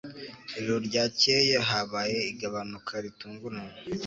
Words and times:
Ijoro 0.57 0.79
ryakeye 0.87 1.55
habaye 1.69 2.19
igabanuka 2.31 2.91
ritunguranye 3.03 3.77